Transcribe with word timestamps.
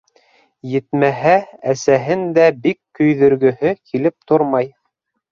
Етмәһә, 0.75 1.33
әсәһен 1.73 2.23
дә 2.37 2.45
бик 2.67 2.77
көйҙөргөһө 2.99 3.75
килеп 3.91 4.17
тормай. 4.33 4.71